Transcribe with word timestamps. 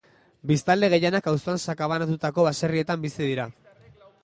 Biztanle 0.51 0.89
gehienak 0.93 1.29
auzoan 1.33 1.61
sakabanatutako 1.67 2.47
baserrietan 2.49 3.07
bizi 3.07 3.23
dira. 3.31 3.49